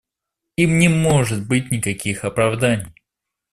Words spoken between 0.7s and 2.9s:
не может быть никаких оправданий.